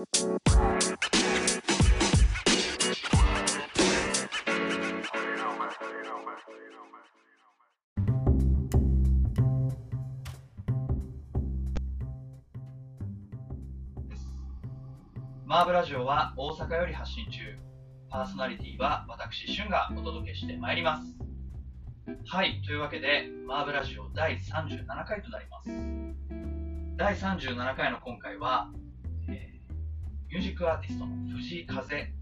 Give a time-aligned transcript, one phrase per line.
[0.00, 17.58] マーブラジオは大阪より発信中。
[18.08, 21.14] パーソナリティは私、シュンがお届けしてまいります。
[22.24, 25.68] はい、というわけで、マーブラジオ第37回となります。
[26.96, 28.72] 第37回の今回は、
[30.30, 32.12] ミュージックアーティストの藤井風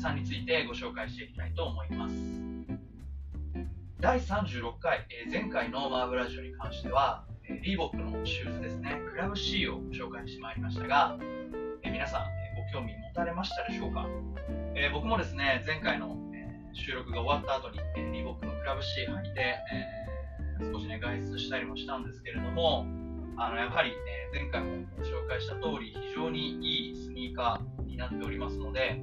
[0.00, 2.14] さんについてご紹介していきたいと思います。
[4.00, 11.18] 第36回、えー前回のマーブラジオに関しては、えーリーボックのシューズですね、クラブ C をご紹介してまいりましたが、
[11.82, 12.26] えー皆さん、え
[12.72, 14.06] ご興味持たれましたでしょうか、
[14.74, 19.56] え僕もですね、前回の、え収録が終わった後に、えリーボックのクラブ C 履いて、
[20.62, 22.86] え少しね、外出したりもしたんですけれども、
[23.38, 29.00] あのやはり、えー前回もご紹介した通り、非常にいいスニーカーになっておりますので、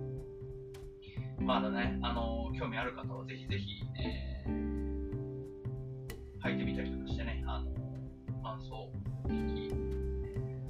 [1.40, 4.64] まだね、あの興味ある方はぜひぜひ、えー
[6.44, 7.72] 履いてみたりとかしてね、あの
[8.44, 8.92] 感想を
[9.24, 9.70] お聞き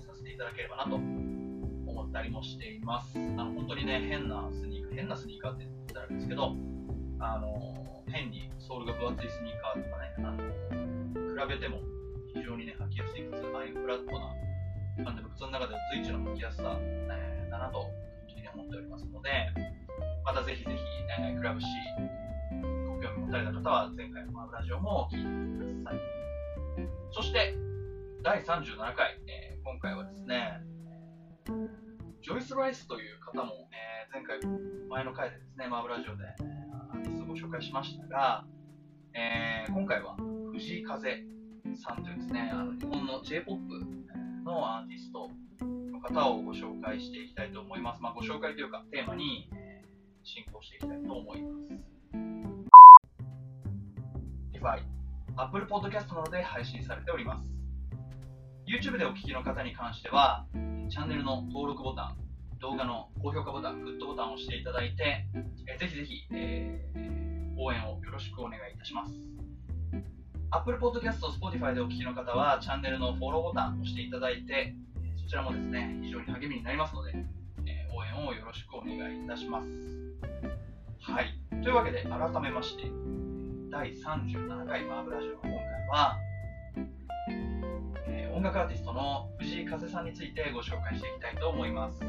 [0.05, 3.17] させていただければなと思ったりもしています。
[3.17, 6.55] あの本当にね、変なスニーカー、変なスニーカーって言ったらあれですけど、
[7.20, 10.22] あの変にソールが分厚いスニーカーとかね、あ
[11.39, 11.80] の比べても
[12.34, 17.92] 非常にね、履きやすい靴、ああいうフラットな感じの靴の中でも随一の履きやすさ、えーだなと本
[18.34, 19.30] 当に思っておりますので、
[20.26, 20.78] またぜひぜひ、
[21.20, 21.67] えークラブ C
[22.88, 26.00] ご興味持たれた方は前回のマブラジオも聞いてください。
[27.11, 27.54] そして、
[28.23, 30.61] 第37回、えー今回はですね、
[32.22, 34.39] ジョイス・ライスという方も、えー前回、
[34.89, 38.45] 前の回でですね、マブラジオで、えーアーティストをご紹介しましたが、
[39.14, 40.16] えー今回は
[40.54, 41.23] 藤井風
[41.77, 43.59] さんというですね、あの日本の J-POP
[44.45, 45.29] のアーティスト
[45.91, 48.02] の方をご紹介していきたいと思います。
[48.02, 49.49] まあ、ご紹介というか、テーマに、
[50.23, 51.83] 進行していきたいと思います。
[54.64, 54.80] Spotify、
[55.36, 57.52] Apple Podcast などで配信されております。
[58.65, 60.45] YouTube でお聞きの方に関しては、
[60.89, 62.17] チャンネルの登録ボタン、
[62.59, 65.27] 動画の高評価ボタン、グッドボタンを押していただいて、
[65.67, 67.14] えーぜひぜひ、えー
[67.55, 69.42] 応援をよろしくお願いいたします。
[70.55, 74.75] Apple Podcast、Spotify でお聞きの方は、チャンネルのフォローボタンを押していただいて、
[75.23, 77.11] そちらもですね、非常に励みになりますので、
[77.65, 79.67] えー応援をよろしくお願いいたします。
[81.11, 81.33] はい。
[81.63, 82.83] というわけで、改めまして、
[83.71, 86.17] 第37回マーブラジオの今回は、
[88.08, 91.99] えー音楽アーティストの藤井風さんについてご紹介していきたいと思います。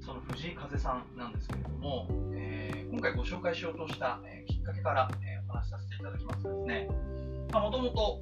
[0.00, 6.88] その藤井風さんなんですけれども、えー今回ご紹介しようとした、えーきっかけから、え話しさせていただきますとですね、
[7.52, 8.20] もともと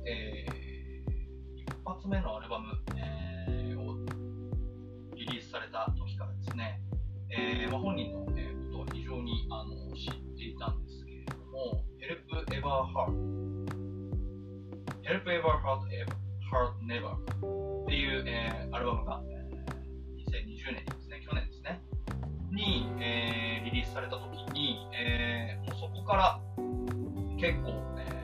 [1.57, 3.97] 一発目のアルバム、えーを
[5.17, 6.81] リリースされた時からですね、
[7.31, 12.21] えーまあ、本人の、えーことを非常にあの知っていたんですけれども、Help
[12.53, 13.13] Ever Heart
[15.03, 15.89] Help Ever Heart
[16.53, 17.17] Heart Never
[17.85, 19.43] っていう、えーアルバムが、えー
[20.33, 21.81] 2020年にですね、去年ですね、
[22.51, 26.41] に、えーリリースされた時に、えーもうそこから
[27.43, 28.23] 結構、えー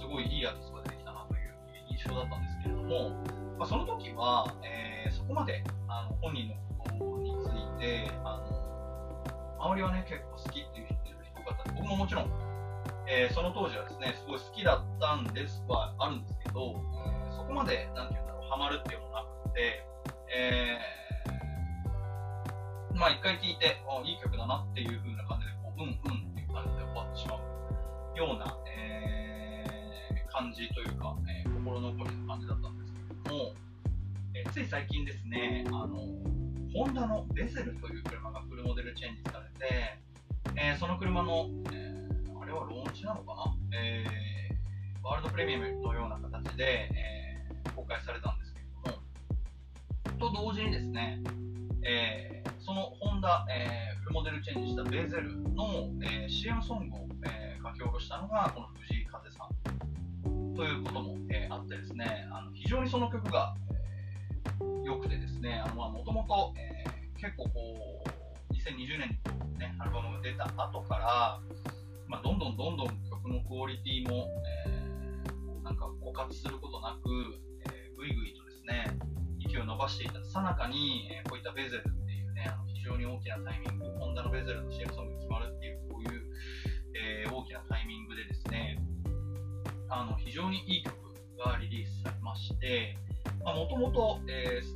[0.00, 1.54] すごいいいアーティストが出てきたなという
[1.88, 3.10] 印象だったんですけれども、
[3.56, 8.38] まあ、その時は、えーそこまであの本人のことについてあ
[9.58, 12.30] の周りはね結構好きっていう人人方僕ももちろん、
[13.08, 16.76] えーその当時はですねすごい好きだったんですはあるんですけど、
[17.32, 19.86] えそこまでなんていうんだろうハマるっていうのもなくて、
[20.36, 26.29] えーまあ一回聴いていい曲だなっていう風な感じでこううんうん
[28.20, 29.80] ような、えー
[30.32, 33.54] 感じというか、えー心残りの感じだったんですけれども、
[34.34, 35.88] えーつい最近ですね、あの、
[36.72, 39.98] ホンダのベゼルという車がフルモデルチェンジされて、
[40.56, 42.08] えその車の、え
[42.40, 44.04] あれはローンチなのかな、え
[45.02, 51.22] ワールドプレミアムのような形で、え公開されたんですけれども、と同時にですね、
[51.82, 60.54] えそのホンダ、えフルモデルチェンジしたベゼルの、えー CM ソングを、え書き下ろしたのがこの藤井風さん。
[60.54, 63.54] ということも、えーあってですねあの非常にその曲が、
[64.60, 66.52] えーくてですねもともと
[67.16, 69.18] 結構こう2020年
[69.54, 71.40] に、ね、アルバムが出た後から、
[72.08, 74.26] まあ、どんどんどんどん曲のクオリティも、
[74.66, 77.08] えーなんか枯渇することなく、
[77.64, 78.98] えーぐいぐいとですね
[79.46, 86.19] 勢いを伸ばしていたさなかに、えーこういったベゼルっていうねあの非常に大きなタイミングホンダのベゼルの CM ソングが決まるっていうこういう、
[87.20, 88.78] えー大きなタイミングでですね
[89.88, 90.94] あの非常にいい曲
[91.44, 92.96] がリリースされまして、
[93.42, 94.20] もともと好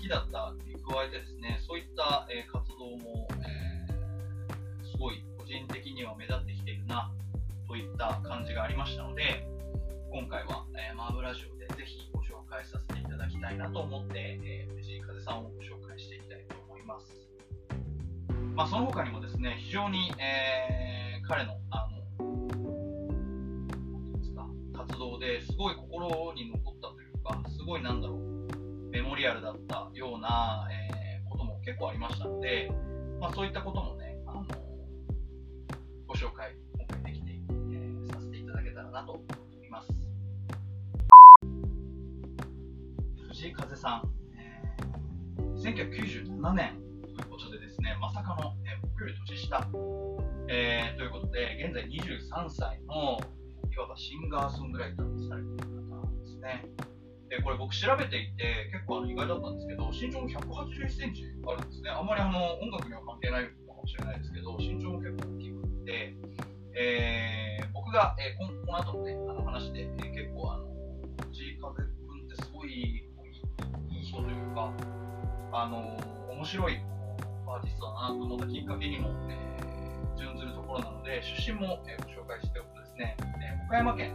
[0.00, 7.12] きだったに加えてですね、そういった、えー、活動も、えー、すごい個人的には目立ってきているな
[7.68, 9.46] といった感じがありましたので、
[10.10, 17.06] 今回は、えー、マーブラジオでぜひご紹介させていただきたいなと思って、えー、藤井風さんをご紹介していきたいと思います。
[18.56, 21.93] まあ、その他にもですね、非常に、えー、彼のあの
[25.44, 32.70] すごい心に残ったというか、すごいなんだろう、メモリアルだったような、えー、ことも結構ありましたので、
[33.20, 34.44] まあ、そういったこともね、あの
[36.06, 39.22] ご紹介、今回できて、えー、させていただけたらなと思
[39.64, 39.88] います。
[43.28, 44.08] 藤井風さん、
[44.38, 49.68] えー、1997年ということでですね、まさかの、えー、僕より年下、
[50.48, 53.18] えー、ということで、現在23歳の
[53.74, 56.62] いわばシンガーソングライターとされている方なんですね。
[57.28, 61.90] で、これ僕調べていて結構あの意外だったんですけど、身長も181センチあるんですね。
[61.90, 66.14] あんまりあの音楽には関係ないのかもしれないですけど、身長も結構大きくて、
[66.78, 70.70] えー、僕が、えー、このこの後のね、あの話で、えー、結構あの、
[71.26, 73.02] 藤井風君ってすごいい
[73.90, 74.70] い人というか、
[75.50, 75.98] あの
[76.30, 76.78] 面白い
[77.46, 84.14] アーティストだなと思ったきっかけにも、えー、準ずるところなので、出身も、えー、ご紹介しておくとですね、岡山県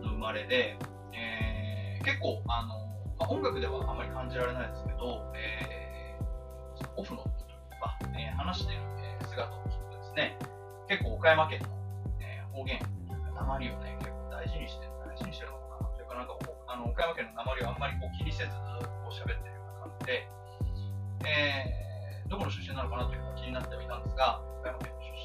[0.00, 0.78] の生まれで、
[1.12, 8.80] えー、結構あの、まあ、音楽ではあまり感じられないですけど、えー、オフの時というか、えー、話してる、
[9.20, 10.38] え姿を聞くとですね、
[10.88, 11.68] 結構岡山県の、
[12.20, 12.80] え方言、
[13.34, 18.50] 鉛をね、結構大事にして、大事にしてるのかなというか、なんかあの岡山県の鉛をあんまりこう気にせず、
[19.04, 20.28] こう喋ってるような感じで、
[21.28, 25.15] えー、どこの出身なのかなというのが気になってはいたんですが、岡山県の出身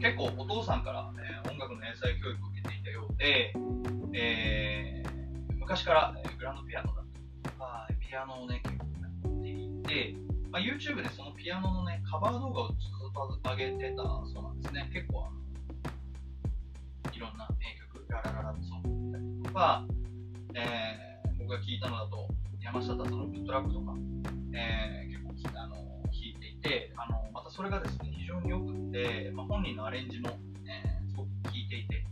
[0.00, 3.52] 結構お父さんから、ね、音楽の英才教育を受けていたようで、
[4.14, 10.16] えー、昔から、えグランドピアノだったりとか、ピアノをね、結構やっていて、
[10.50, 14.90] まあ、YouTube でそのピアノのね、カバー動画をずっと上げてたそうなんですね。
[14.90, 15.36] 結構あの、
[17.12, 19.84] いろんな名曲、ララララッソングだったりとか、
[20.54, 22.26] えー、僕が聞いたのだと、
[22.58, 23.94] 山下達郎のグッドラックとか、
[24.54, 32.04] えー、結構あの弾いていて、あのまたそれがですね、非常によくって、まあ、本人のアレンジも、えー、すごく効いていて、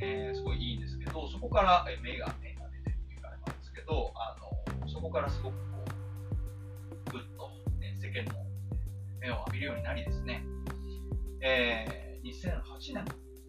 [0.00, 4.36] えー、すごいいいんですけど、そこから、え目が、目が出てるっていうかあれなんですけど、あ
[4.80, 5.84] のそこからすごくこ
[7.08, 8.40] う、ぐっと、ね、世間の
[9.20, 10.42] 目を浴びるようになりですね、
[11.42, 13.04] えー、2008年、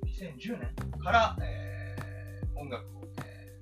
[0.06, 3.56] 2010年から、えー、音楽を、え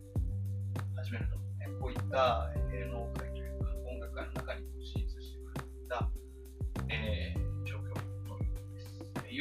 [0.75, 3.30] ー、始めると、ね、こういった芸能界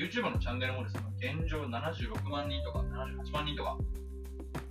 [0.01, 3.77] YouTube のチャンネルもですね、現状76万人とか78万人とか、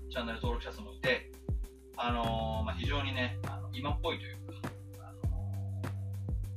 [0.10, 1.30] チャンネル登録者数もいて、
[1.98, 4.70] あのー、まあ、非常にね、あの今っぽいというか、
[5.02, 5.52] あの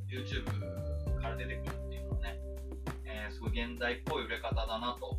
[0.09, 2.39] ー、YouTube から出てくるっていうのはね、
[3.05, 5.19] えー、すごい現代っぽい売れ方だなと、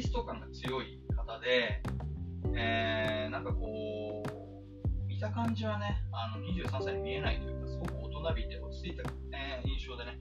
[0.00, 1.82] ティスト感が強い方で、
[2.56, 9.02] えー、なんかこう、見た感じはね、あの23歳に見えないというか、すごく大人びて落ち着いた、
[9.36, 10.18] えー、印象でね、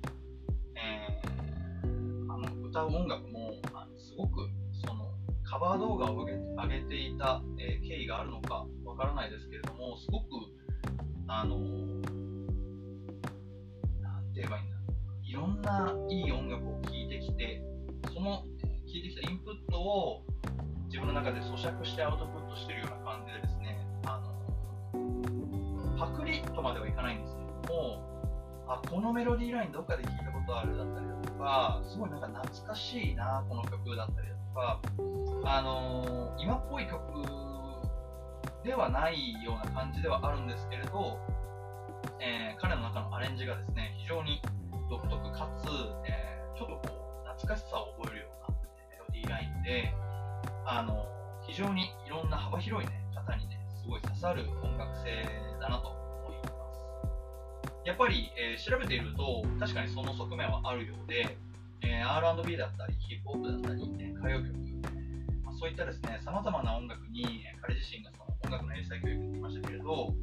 [0.75, 1.87] えー、
[2.29, 4.49] あの歌う音楽もあのすごく
[4.85, 5.13] その
[5.45, 10.25] カバー動画を上げていた、えー、経緯があるのかわからないですけれども、すごく、
[11.29, 11.57] あの
[14.01, 14.75] なんて言えばいいんだ
[15.23, 17.63] いろんないい音楽を聴いてきて、
[18.13, 18.43] その
[18.99, 20.25] 聞いてきたインプットを
[20.87, 24.19] 自分の中で咀嚼してアウトプットしてるような感じでですね、あ
[24.93, 27.39] のパクリとまではいかないんですけ
[27.69, 28.03] ども、
[28.67, 34.81] あこのメロディーラインどっかで聞いたことあるだったりだとか、すごいなんか懐かしいな、この曲だったりだとか、
[35.45, 36.99] あの今っぽい曲
[38.65, 41.17] ではないような感じではあるんですけれど、
[42.19, 44.41] えー、彼の中のアレンジがですね、非常に
[44.89, 45.69] 独特かつ、
[46.05, 48.28] えー、ちょっとこう懐かしさを覚えるようライン
[49.69, 49.93] で、
[50.65, 51.05] あの、
[51.45, 55.23] 非常にいろんな幅広い、ね、方にね、すごい刺さる音楽性
[55.61, 57.85] だなと思います。
[57.85, 61.37] やっぱり、えー、調べていると、確かにその側面はあるようで、
[61.81, 64.53] えー、R&B だったり、ヒップホップだったり、ね、歌謡曲、
[65.45, 70.15] まあ、そういったですね、様々な音楽に、え彼自身がその音楽の英才教育に言いましたけれど、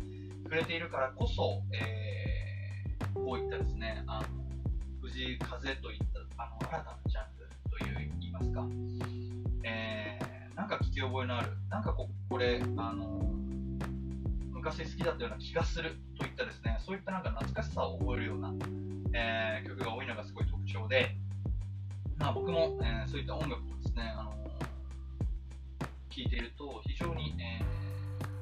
[0.43, 4.27] 触れているからこそ、えー、こういったですね、あの、
[5.03, 8.67] 藤風といったあの新たなジャンルといいますか、
[9.67, 13.35] えー、なんか聞き覚えのある、なんかここれ、あの
[14.53, 18.55] 昔好きだったような気がするといったですね、そういったなんか懐かしさを覚えるような、
[19.13, 21.17] えー、曲が多いのがすごい特徴で、
[22.17, 24.33] まあ、僕も、えー、そういった音楽をですね、あの
[26.11, 27.61] 聴いていると非常に、え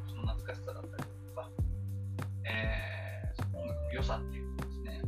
[0.07, 1.49] ー、その懐かしさだったりとか、
[2.45, 5.01] えー、その音楽の良さっていうのをですね、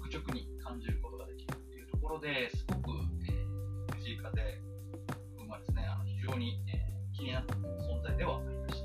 [0.00, 2.90] 愚直に感じることができるっていうところですごく、
[3.28, 4.63] えー、藤井風君はで、
[6.34, 8.82] 常に、えー、気になった存在ではありまし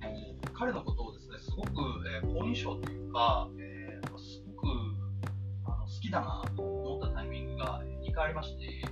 [0.00, 0.06] た。
[0.06, 1.70] えー、彼のことをですね、すごく、
[2.22, 4.68] えー、好印象というか、えー、すごく
[5.66, 8.84] あの好きだなと思ったタイミングが2回ありまして、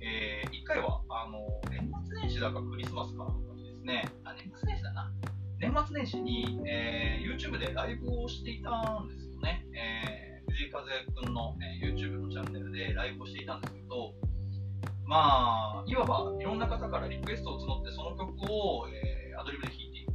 [0.00, 1.38] えー、1回はあの
[1.70, 5.10] 年末年始だかクリスマスかの時ですね、あ年末年始だな、
[5.58, 9.66] 年末年始に、えー、YouTube でライブをしていたんですよね。
[9.74, 10.84] えー、藤井風
[11.26, 13.85] 君の、えー、YouTube のチャンネルでライブをしていたんですけど、
[15.06, 20.12] まあ、いわばいろんな方からリクエストを募って、その曲を、えー、アドリブで弾いていく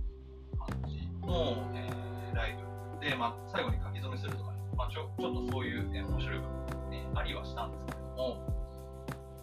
[0.60, 2.58] 感じの、えー、ライ
[3.00, 6.44] ブで、まあ、最後に書き初めするとかね、まあ、ちょちょっとそういう、えー、面白い部
[6.76, 8.52] 分、ね、ありはしたんですけども、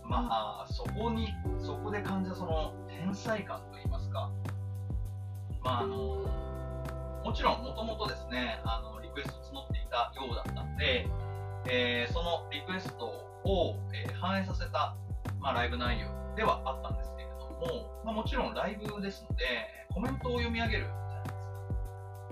[0.05, 1.29] まあ、そこに、
[1.65, 4.31] そこで感じたその天才感といいますか、
[5.65, 5.97] まあ、あの、
[7.25, 11.07] もちろん、もともとですね、あの、リクエストを募っていたようだったので、
[11.71, 14.97] えー、そのリクエストを、えー、反映させた、
[15.41, 19.45] まあ、ライブ内容ではあったんですけれども、まあ、もちろんライブですので、
[19.93, 21.49] コメントを読み上げるじゃないですか。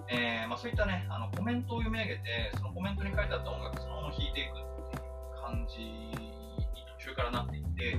[0.09, 6.67] えー、まあ、そういったね、あのコメントを読み上げて、そのコメントに書いてあった音楽そのまま弾いていくっていう感じに
[7.01, 7.97] 途中からなっていて、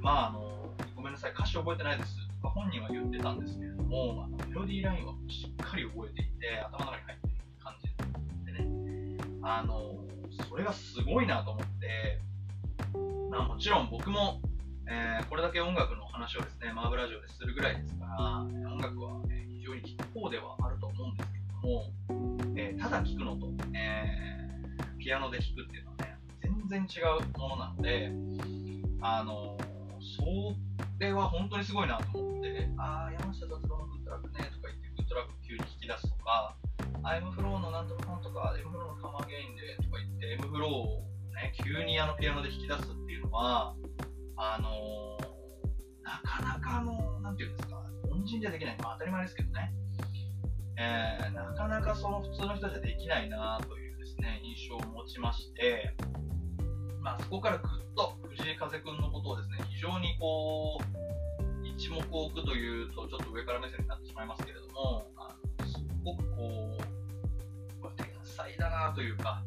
[0.00, 2.16] まあ、あの、ごめんなさい、歌詞覚えてないです。
[2.40, 10.04] とか本人は言ってたんですけれども、あのメロディーラインはしっかり覚えていて、頭の中に入っている感じでね、あの、
[10.48, 12.20] それがすごいなと思って、
[13.32, 14.42] まあ、もちろん僕も、
[14.86, 21.88] えー、これだけ音楽の話をですね、マーブラジオでするぐらいですから、音楽は、え非常に聴く方ではあると思うんですけれども、
[22.60, 26.18] えー、ただ聴くのと、えー、ピアノで弾くっていうのはね、
[26.68, 28.12] 全然違うものなので、
[29.00, 29.56] あの
[29.98, 30.54] そ
[31.00, 36.54] れは本当にすごいなと思って、ああ、山下達郎のグッドラックねとか言って、グッドラック急に引き出すとか、
[37.02, 41.11] m-flo のなんとかなんとか、 m-flo の come again でとか言って、 m-flo を
[41.42, 43.74] ね、急にあのピアノで弾き出すっていうのは、
[44.36, 45.18] あの
[46.02, 49.72] なかなかあの、なんていうんですか、凡人じゃできない、まあ当たり前ですけどね、
[50.78, 55.94] えー、なかなかその普通の人じゃできないなというですね、印象を持ちまして、
[57.00, 66.82] まあそこからぐっと藤井風君のことをですね、非常にこう、一目置くというと、ちょっと上から目線になってしまいますけれども、あのすごくこう、
[67.96, 69.42] 天才だなというか、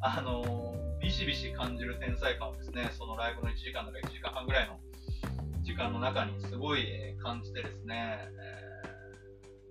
[0.00, 4.78] あのビシビシ感じる天才感をですね、そのライブの1時間とか1時間半ぐらいの
[5.62, 6.86] 時間の中にすごい
[7.22, 8.88] 感じてですね、え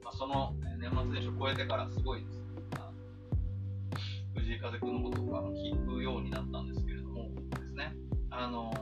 [0.01, 2.43] ー、まあ、その年末年始を超えてからすごいです、ね、
[4.35, 7.95] 藤井風君のことをあの聞くようになったんですけれどもですね、
[8.29, 8.73] あの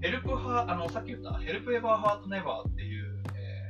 [0.00, 3.68] ヘルプハあのさっき言ったヘルプエバーハートネバーっていう、え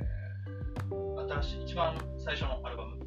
[0.91, 2.98] ー、新しい一番最初のアルバム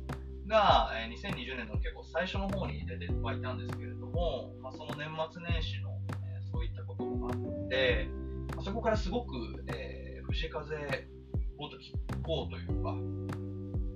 [0.52, 8.06] が、え、2020年の結構最初の方に出てはいたんですけれども、まあ、その年末年始の、え、そういったこともあって、
[8.54, 9.32] まあ、そこからすごく、
[9.68, 10.76] えー、藤風
[11.56, 12.90] をと聞こうというか、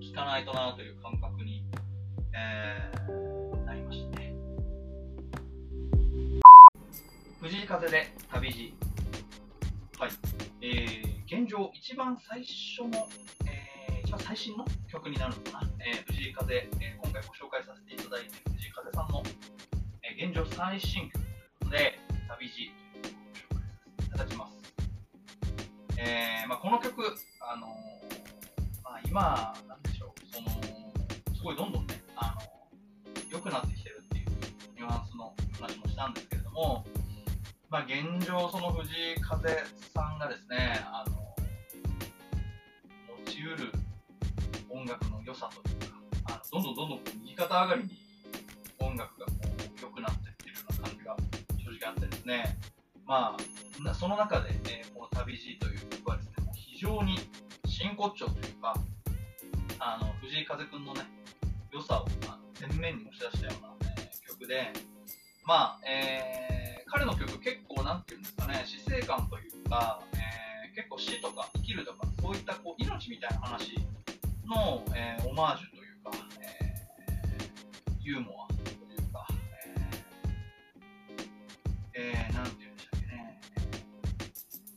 [0.00, 1.62] 聞かないとなという感覚に、
[2.34, 4.34] えー、なりましたね。
[7.38, 8.74] 藤井風で旅路。
[9.98, 10.10] はい。
[10.62, 13.06] えー、現状一番最初の、
[14.18, 15.70] 最新の曲になるのかな。
[15.80, 19.22] えー、藤井風、えー、今回ご紹介させていただいている藤井風さんの、
[20.02, 21.24] えー、現状最新曲という
[21.60, 22.70] ことで、旅路
[23.02, 24.56] という曲をご紹介させていただきます。
[25.98, 27.02] えーまあ、この曲、
[27.40, 27.70] あのー、
[28.82, 30.48] まあ、今、なんでしょう、その、
[31.34, 34.26] すごいどんどんね、あのー、良くなってきてるっていう
[34.76, 36.84] ニュアンスの話もしたんですけれども、
[37.68, 39.48] まあ、現状、その藤井風
[39.94, 41.16] さんがですね、あの
[43.24, 43.72] 持ちうる
[44.70, 45.96] 音楽の良さというか、
[46.26, 47.90] あのどんどんどんどん右肩上がりに
[48.78, 51.16] 音楽がこう良くなっていってるような感じが
[51.64, 52.58] 正直あってですね、
[53.06, 57.18] まあ、その中で、ね、この旅路という曲はですね、非常に
[57.66, 58.74] 真骨頂というか、
[59.78, 61.02] あの藤井風君のね、
[61.72, 64.72] 良さをあの前面に押し出したような、ね、曲で、
[65.44, 73.78] まあ、えー、彼の曲結構なんていうんですかね、死生観というか、えー、結構死とか生きるとか、そういったこう命みたいな話
[74.46, 76.10] の、えー、オマージュというか、
[76.40, 79.26] えー、ユーモアというか、
[81.94, 83.40] えー、えー、なんて言うんでしたっけね、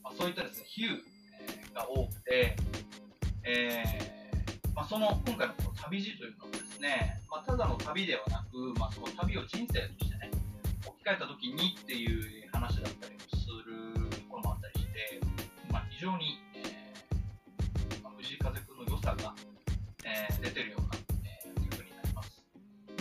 [0.04, 0.98] まあ、そういったですね、比喩、
[1.42, 2.56] えー、が多くて、
[3.44, 3.84] え
[4.76, 10.32] まあ、その今回のこの旅路というのはですね、まあ、ただの旅ではなく、まあ、その旅を人生としてね、
[10.88, 15.20] 置き換えた時にっていう話だったりもするところもあったりして、
[15.72, 19.36] まあ、非常に、えーまあ、藤井風くんの良さが、
[20.06, 20.88] えー、出てるような、
[21.26, 22.42] えー、曲になります。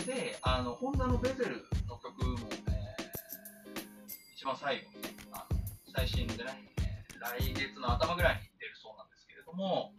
[0.05, 5.59] で、あの、ホンダのベゼルの曲も、えー、一番最後にね、あの
[5.93, 6.51] 最新でね、
[6.81, 9.93] えー、来月の頭ぐらいに出るそうなんですけれども、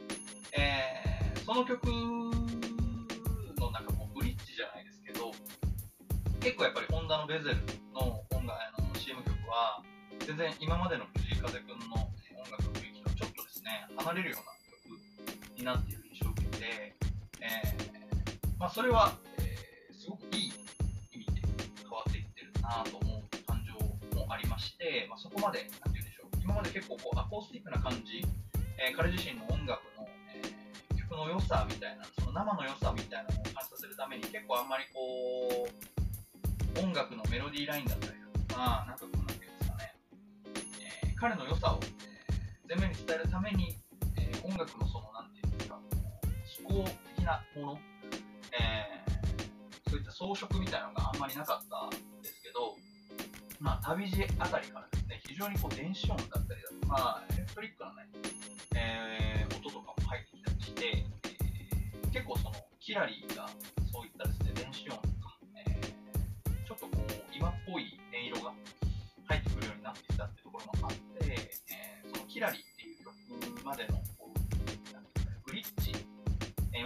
[0.53, 5.33] えー、その曲のなんかもブリッジじゃないですけど、
[6.41, 7.57] 結構やっぱりホンダのベゼル
[7.93, 9.83] の音楽あの CM 曲は、
[10.27, 16.00] 全然今までの藤井風くんの音楽の雰囲気とちょっとですね、離れるような曲になっている
[16.61, 16.95] 印象を受けて、
[17.41, 20.53] えー、まあ、それは、えー、すごくいい
[21.13, 21.43] 意味で
[21.83, 23.73] 変わっていってるなと思う感情
[24.17, 28.25] もありまして、まあ、そこまで、なんて言うんでしょう、今まで結構こうアコースティックな感じ、
[28.77, 38.13] えー、彼自身の音楽の、えー、曲の良さみたいな、その生の良さみたいなのを感じさせるために結構あんまりこう、音楽のメロディーラインだったり
[38.49, 39.95] とか、なんかこう、なんていうんですかね、
[41.05, 43.77] えー、彼の良さを、え前面に伝えるために、
[44.17, 44.87] え音楽の
[46.71, 46.85] 工
[47.17, 47.79] 的なもの、
[48.55, 49.03] え
[49.91, 52.77] そういった装飾みたいなのがあんまりなかったんですけど、
[53.59, 58.09] まあ、旅路あたりからですね、非常にこう電子音だったりだとか、エレクトリックなね、
[58.77, 63.49] えー、音とかも入ってきたりして、えー、結構そのキラリーが
[63.93, 65.10] そういったですね電子音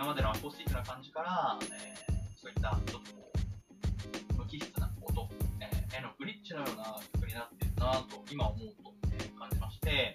[0.04, 1.96] 今までのアコースティックな感じから、え
[2.36, 5.26] そういったちょっとこう無機質な音、
[5.64, 10.12] えー、のブリッジのような曲になってるなと今思うと、え感じまして、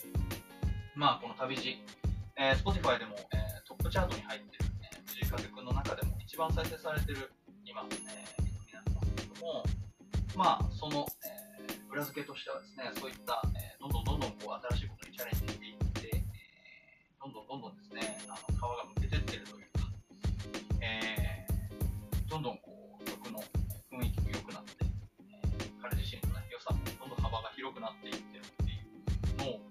[0.93, 1.73] まあ、この旅路、
[2.37, 7.33] えー、Spotify でも、えー、トップチャートに入ってる、えー、藤井風くんの中でも一番再生されてる
[7.65, 9.65] 今、えー、になってますけれども、
[10.37, 15.77] まあ、その、えー、裏付けとしてはですね、そういった、えー、どんどんどんどんこう新しいことにチャレンジしていっ
[16.13, 16.23] て、え、
[17.17, 18.98] どんどんどんどんですね、あの皮がむ
[25.81, 29.61] 彼自身の、ね、良さもどんどん幅が広くなっていってるっていうのを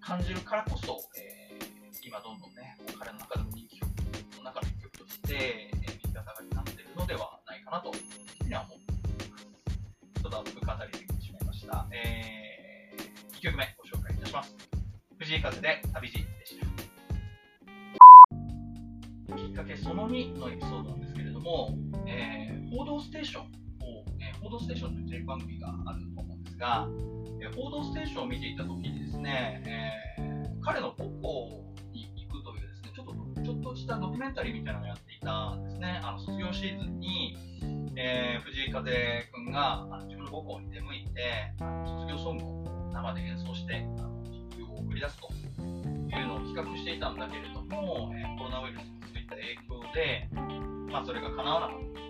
[0.00, 3.88] 感じるからこそ、えー、今どんどんね、彼の中でも人気曲
[4.38, 7.92] の中の一曲として、えー、右肩上がりになってるのではないかなと、
[8.44, 8.92] には思って
[9.26, 9.44] います。
[9.44, 11.86] ちょっと熱く語りすぎてしまいました。
[11.92, 14.56] えー、2曲目ご紹介いたします。
[15.18, 16.66] 藤井風で旅路でした。
[19.36, 23.57] きっかけその2のエピソードなんですけれども、えー、報道ステーション、
[24.42, 26.88] 報道ステーションというテレビ番組があると思うんですが、
[27.40, 36.00] え報道ステーションを見ていた時にですね、えー、彼の母校に行くというですね、ちょっとちょっとしたドキュメンタリーみたいなのをやっていたんですね。
[36.02, 37.36] あの卒業シーズンに、
[37.96, 41.54] えー、藤井風君があの自分の母校に出向いて、
[41.86, 45.28] 卒業ソングを生で演奏して、あの卒業を送り出すと
[45.62, 50.28] いうのを企画していたんだけれども、えー、コロナウイルスのそういた影響で、
[50.90, 52.07] まあ、それが叶わなかった、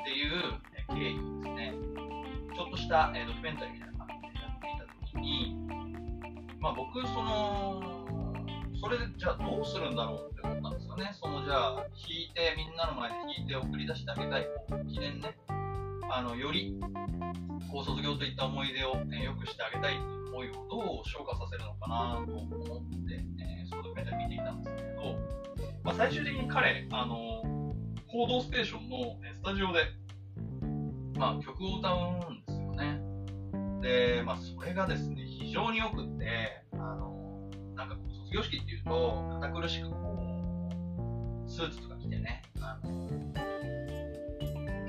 [0.00, 0.54] っていう
[0.94, 1.74] 経緯ですね、
[2.54, 5.56] ちょっとした、ドキュメンタリーみたいな感じでやっていた時に、
[6.60, 7.82] まあ、僕、その、
[8.80, 11.10] それでじゃあどうするんだろうって思ったんですよね。
[11.20, 14.46] そのじゃあ、弾いて、みんなの前で弾いて送り出してあげたい、
[14.88, 15.36] 記念ね、
[16.10, 16.74] あのより
[17.70, 25.02] こう卒業といった思い出を、ね、良くしてあげたいという思いをどう昇華させるのかなと思って、えー、そのドキュメンタリー見ていたんですけれど、
[25.82, 27.42] まあ、最終的に彼、あの
[28.10, 29.84] 報道ステーションのスタジオで、
[31.18, 33.02] まあ、曲を歌うんですよね。
[33.82, 39.96] で、まあ、それがですね、非常によくって、あの、なんかこう、卒業式っていうと、堅苦しくこ
[41.46, 43.08] う、スーツとか着てね、あの、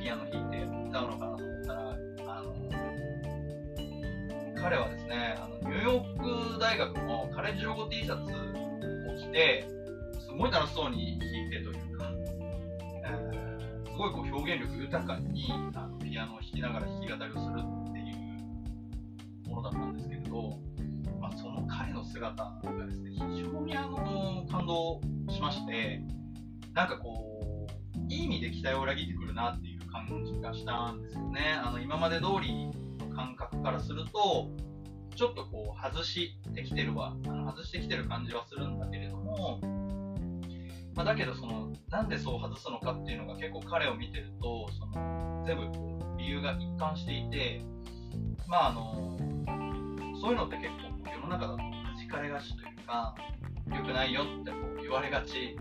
[0.01, 2.55] ピアノ弾いて歌うのかなと思ったら、あの、
[4.61, 9.67] 彼はですね、あのニューヨーク大学のカレッジロゴ T シャツを着て、
[10.21, 12.08] すごい楽しそうに弾いてというか、
[13.99, 17.59] ごいこう表現力豊かにあのピアノを弾きながら弾き語りをする
[17.89, 18.13] ってい
[19.45, 20.57] うものだったんですけれど、
[21.19, 26.01] まあ、その彼の姿がですね、非常にあの感動しまして、
[26.73, 31.59] なんかこう、いい意味で期待を裏切ってくるなっていう感じがしたんですよね。
[31.61, 32.67] あの今まで通り
[32.99, 34.49] の感覚からすると、
[35.13, 39.59] ちょっとこう外してきてるわ、あの外してきてる感じはするんだけれども、
[40.99, 47.63] まあ、だけどその、なんでそう外すのかっていうのが結構彼を見てると、その全部理由が一貫していて、
[48.49, 49.17] まああの、
[50.19, 53.15] そういうのって結構世の中だと弾かれがちというか、
[53.71, 55.55] 良くないよってこう言われがち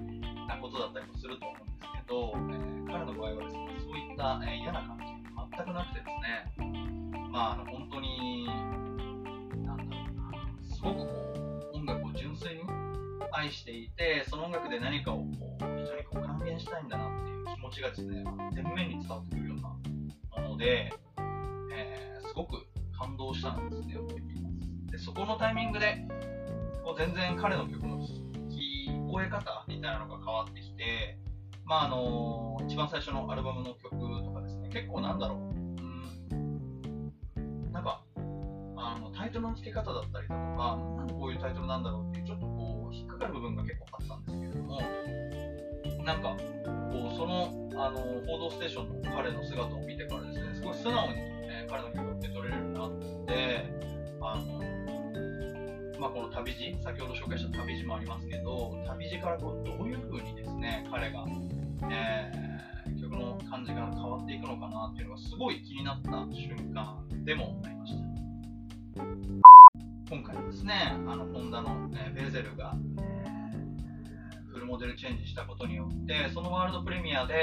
[0.48, 5.04] なことだったりもすると思うんですけど、えー、彼の場合はですね、そういった、えー、嫌な感じ
[5.54, 8.44] 全くなくてですね、まあ、あの本当に、
[9.64, 11.37] なんだろうな、すごくこう
[13.38, 15.24] 愛していて、その音楽で何かをこ
[15.60, 20.92] う人にこう還元したいんだなっていう気持ちがですね、前面に伝わってくるようなもので、
[21.72, 22.66] えー、すごく
[22.98, 24.92] 感動したんですね、覚えています。
[24.92, 26.04] でそこのタイミングで、
[26.84, 31.18] こう全然彼の曲の聞こえ方みたいなのが変わってきて、
[31.64, 33.90] まああの一番最初のアルバムの曲
[34.24, 38.02] とかですね、結構なんだろう、うん、なんか、
[38.76, 42.47] あのタイトルの付け方だったりだとか、なんでこういうタイトルなんだろうっていう、ちょっと、
[43.28, 44.80] る部分が結構あったんですけれども、
[46.04, 46.36] なんか、
[46.92, 52.90] こうその、あの報道ステーションの彼の姿を見てからですね、すごい素直に、ね、彼の曲を受け取れるようになっ
[53.26, 53.64] て、
[54.20, 54.58] あの
[56.00, 61.26] まあ、この旅路、先ほど紹介した旅路もありますけど、旅路からこうどういうふうにですね、彼が、
[61.90, 68.08] えー、曲の感じが変わっていくのかなっていうのがすごい気になった瞬間でもありました。
[70.10, 70.74] 今回はですね、
[71.06, 72.74] あのホンダの、えベーゼルが、
[74.68, 77.34] モデルチェンジしたことによって、そのワールドプレミアで、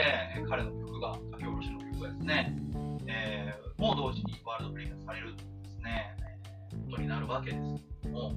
[0.48, 2.56] 彼の曲が、書き下ろしの曲がですね、
[3.08, 6.16] えー、もう同時にワールドプレミアされるというですね、
[6.86, 8.34] ことになるわけですけれども、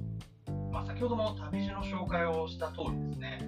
[0.71, 3.39] まあ、先ほども旅路の紹介をした通りですね、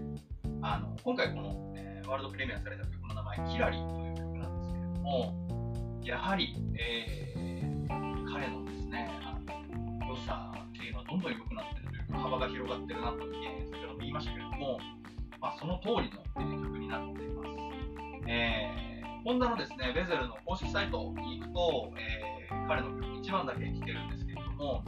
[0.61, 9.39] あの今回この、えー、ワールドプレミアされた曲の名前、キラリという曲なんですけれども、やはり、えー、彼のですね、あ
[10.05, 14.79] の良さっていうのはどんどん良くなってるというか、幅が広がってるなと、えー、先ほども言いましたけれども、
[15.41, 17.49] まあ、その通りの、えー、曲になっています。
[18.27, 24.83] えー、ホンダのですね、ベゼルの公式サイトに行くと、えー、彼の曲1番だけ聴けるんですけれども、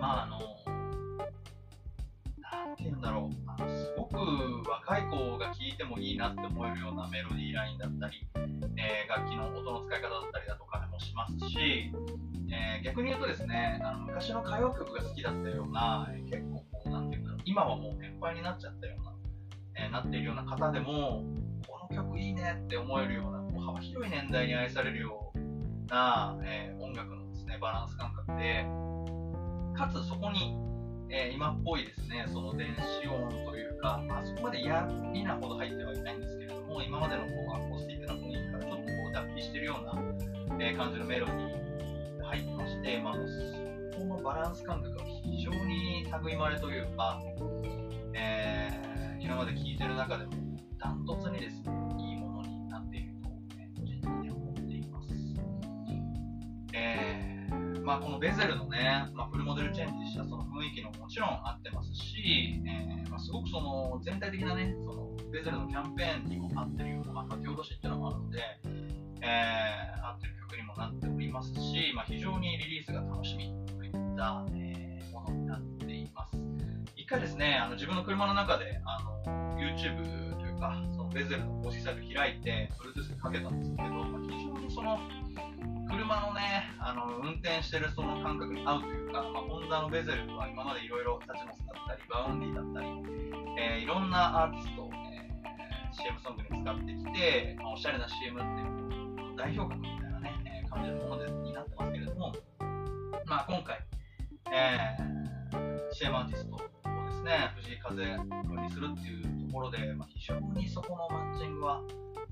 [0.00, 0.40] まああの、
[2.40, 4.16] なんて言うんだろう、あのすごく
[4.70, 8.26] 若い子が聴いてもいいなって思えるようなメロディーラインだったり、
[8.76, 11.92] えー、楽器の音の使い方だったりだとかもしますし、
[12.50, 19.15] えー、逆に言うとですね、あの昔の歌謡曲が好きだったような、結構こう、なんて言うんだろう、今はもう年配になっちゃったような、
[19.96, 21.24] なっているような方でも、
[21.66, 25.38] この曲いいねって思えるような、こう幅広い年代に愛されるよう
[25.88, 28.66] な、え音楽のですね、バランス感覚で、
[29.74, 30.54] かつそこに、
[31.08, 47.22] えー、今っぽいですね、その電子音というか、まあ、そこまで嫌なほど入ってはいないんですけれども、今までのこうアコースティックな雰囲気からちょっとこう脱皮してるような、えー、感じのメロディーが入ってまして、まあ、そこのバランス感覚が非常に類まれというか、
[48.18, 50.32] えー、今まで聴いてる中でも
[50.78, 55.08] ダントツにですね、いいものになっていると、ね、個人的に思っています。
[56.72, 68.40] えー、まあ、このベゼルのね、まあ、フルモデルチェンジしたその雰囲気のもちろん合ってますし、えー、まあ、すごくその全体的なね、そのベゼルのキャンペーンにも合ってるような、まあ、書き下ろしっていうのもあるので、
[69.20, 75.75] えー、合ってる曲にもなっておりますし、まあ、非常にリリースが楽しみといった、え、ものになってます。
[77.06, 79.22] 一回ですね、あの自分の車の中であの
[79.54, 80.02] YouTube
[80.40, 84.98] というか、そのベゼルの公式サイト開いて、Bluetooth でかけたんですけど、まあ、非常にその
[85.86, 92.88] 車のね、あの運転してるその感覚に合うというか、まあ、ホンダのベゼルは今までいろいろ Suchmos だったり、 Vaundy だったり、
[93.56, 95.30] えー、いろんなアーティストを、ね、
[95.94, 102.34] CM ソングに使ってきて、まあ、おしゃれな CM っていう代表格みたいなね、えー、感じのものでになってますけれども、
[103.26, 103.78] まあ、今回、
[104.50, 106.75] えー、CM アーティスト
[107.26, 111.82] ね、藤井風にするっていうところで、まあ、非常にそこのマッチングは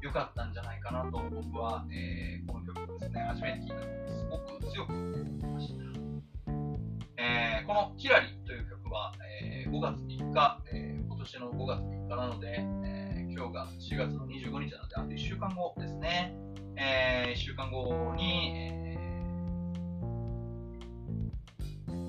[0.00, 5.84] 良かったんじゃないかなと僕は、えー、この曲ですね、初めて聴いた時にすごく強く思いました。
[7.16, 16.36] えー、この「キラリ」という曲は、えー、5月3日、えー、今年の5月3日なので、え今日が4月の25日なので、あと1週間後ですね。
[16.76, 18.93] え1週間後に、え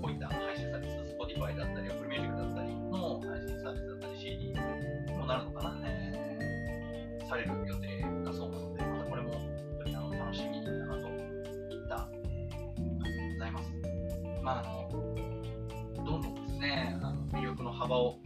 [0.06, 4.54] こういった配信サービス、Spotify だったり、Apple Music だったりの配信サービスだったり、CD に
[5.18, 9.42] もなるのかな、えされる予定だそうなので、またこれも本
[9.82, 13.72] 当にあの楽しみだなといった、感じ、でございます。
[14.44, 14.64] まあ、あ
[14.94, 18.20] のどんどんですね、あの魅力の幅を、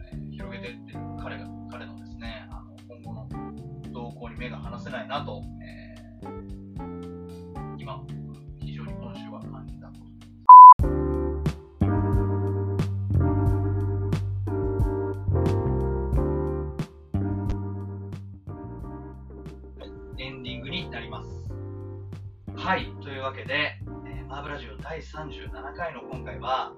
[23.40, 26.72] けで、えー、マーブラジオ第37回の今回は、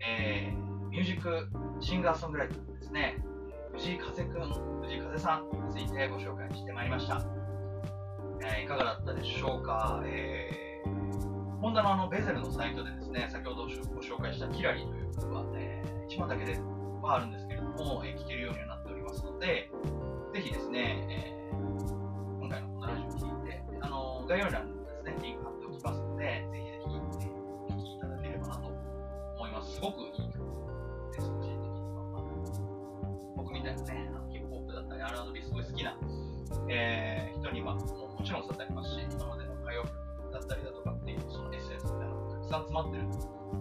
[0.00, 1.48] えー、ミュージック
[1.80, 3.18] シンガーソングライターですね、
[3.74, 7.24] 藤井風くん、藤井風さんについてご紹介してまいりました。
[8.40, 16.58] えー、いかがだったでしょうか、えー、ホンダのあのベゼルのサイトでですね、先ほどご紹介したキラリという曲は、えー、1番だけで
[17.02, 19.70] はあるんですけれども、えー、聴けるようになっておりますので、
[20.34, 24.77] ぜひですね、えー、今回のこのラジオを聴いて、あの概要欄に
[35.28, 35.96] だったり、R&B すごい好きな、
[36.68, 43.04] えー、人にはももちろん刺さりますし、今までの歌謡曲だったりだとかっていう、そのエッセンスみたいなのがたくさん詰まってる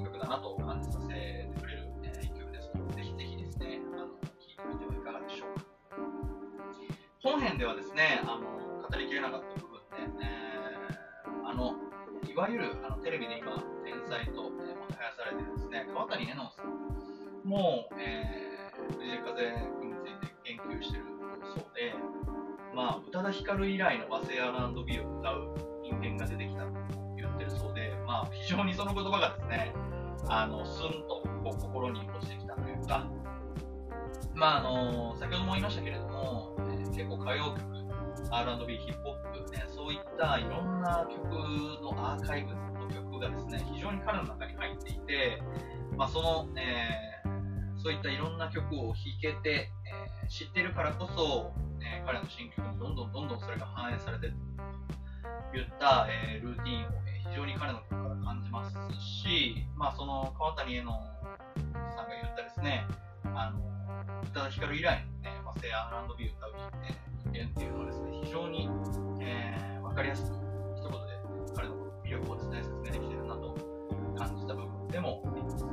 [0.03, 5.65] 曲だなと感じさせてくれる、えー、一曲ですので、ぜひぜひですね、あの聴いてみてはいかがでしょうか。
[7.23, 8.47] 本編ではですね、あの
[8.79, 11.75] 語りきれなかった部分で、えー、あの
[12.23, 16.87] いわゆるあのテレビで今、天才と、えー、もてはやされてるですね、川谷絵音さん
[17.43, 19.43] も、えー、藤井風
[19.79, 21.16] 君について研究してる
[21.55, 21.93] そうで、
[22.75, 26.71] まあ、宇多田ヒカル以来の和製 R&B を歌う人間が出てきたと
[27.15, 29.73] 言ってるそうで、まあ、非常にその言葉がですね、
[30.27, 33.09] あのスンと心に落ちてきたというか、
[34.35, 37.77] まああの先ほども言いましたけれども、えー、結構歌謡曲、
[38.31, 41.25] R&B、ヒップホップ、ね、そういったいろんな曲
[41.81, 45.41] のアーカイブの曲がですね、非常に彼の中に入っていて、
[45.97, 47.16] まあ、その、えー、
[47.77, 54.35] そういったいろんな曲を弾けて、えー、知ってるからこそ、え彼の新曲にどんどんどんどんそれが反映されている
[55.51, 60.87] といった、えルーティンを、え非常に彼の曲から感じますし、まあ、その川谷絵音
[61.95, 62.87] さんが言ったですね、
[63.35, 63.59] あの
[64.23, 66.53] 宇多田ヒカル以来の、ね、まあ、セア R&B を歌う
[67.25, 68.69] 人間っていうのはですね、非常に、
[69.21, 70.33] えー、分かりやすく、
[70.75, 70.97] 一言で
[71.55, 73.55] 彼の魅力をですね、説明できてるなと
[74.17, 75.65] 感じた部分でもあります。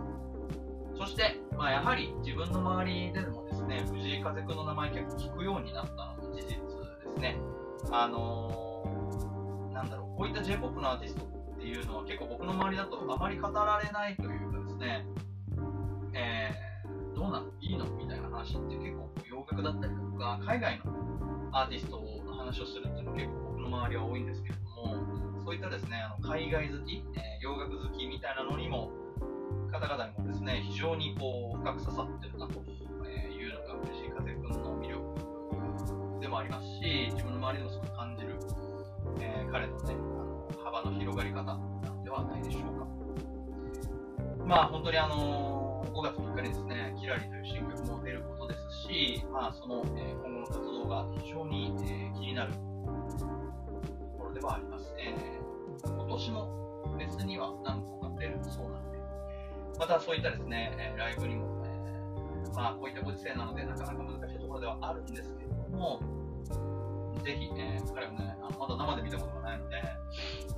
[0.97, 6.57] そして、まあ、やはり自分の周りでもですね、藤井風くんの名前結構聞くようになったのも事実で
[7.15, 7.39] すね。
[7.91, 15.07] あのー、なんだろう、こういった J-POP のアーティストっていうのは結構僕の周りだとあまり語られないというかですね、
[16.13, 17.47] えー、どうなの？
[17.61, 17.85] いいの？
[17.97, 20.85] みたいな話って結構洋楽だったりとか、海外の
[21.53, 24.97] アーティストの話をするっていうのは結構僕の周りは多いんですけれども、
[25.45, 28.91] そういったですね、あの海外好き、えー、洋楽好きみたいなのにも、
[29.75, 38.39] 方々にもですね、非常にこう深く刺さってるなというのが藤井風くんの魅力でもありますし、自分の周りでもすごく感じる、
[39.19, 42.87] えー、彼のね、あの幅の広がり方なんではないでしょうか。
[44.47, 53.27] まあ本当にあの、5月3日にですね、キラリという新曲も出ることですし、まあその、えー、今後の活動が非常に、えー、気になると
[54.19, 54.95] ころではあります。
[54.99, 58.84] えー、今年も別には何個か出るそうなので、
[59.79, 66.01] またそういったですね、えライブにも、えまあこういったご時世なのでなかなか難しいところではあるんですけれども、
[67.25, 69.83] ぜひ、え彼もね、あのまだ生で見たことがないので、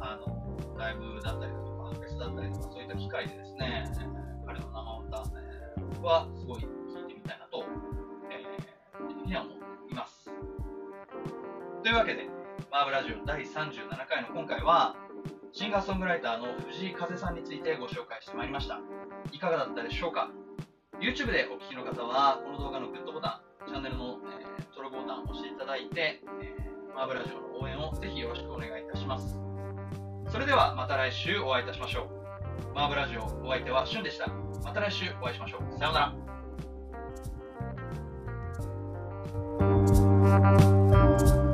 [0.00, 7.64] あのライブだったりだとか、フェスだったりとか、そういった機会でですね、え彼の生歌、えはすごい聴いてみたいなと、
[8.31, 9.55] えー、個人的には思っ
[9.87, 10.31] ています。
[11.83, 12.29] というわけで、
[12.70, 14.96] マーブラジオ第37回の今回は、
[15.57, 18.79] シンガーソングライターの藤井風さんについてご紹介してまいりました。
[19.33, 20.29] いかがだったでしょうか
[21.01, 29.40] ?YouTube でお聞きの方は、この動画のグッドボタン、チャンネルの、えー、登録ボタンを押していただいて、えー、マーブラジオの応援をぜひよろしくお願いいたします。
[30.31, 32.75] それではまた来週お会いいたしましょう。
[32.75, 34.29] マーブラジオお相手はしゅんでした。
[34.62, 35.79] また来週お会いしましょう。
[35.79, 36.12] さような
[41.40, 41.45] ら。